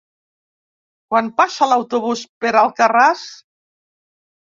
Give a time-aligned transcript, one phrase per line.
[1.11, 3.31] Quan passa l'autobús per Alcarràs?